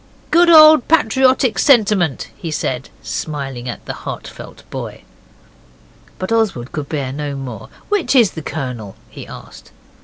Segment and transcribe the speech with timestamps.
[0.31, 5.03] 'Good old patriotic sentiment' he said, smiling at the heart felt boy.
[6.17, 7.69] But Oswald could bear no more.
[7.89, 9.69] 'Which is the Colonel?' he asked.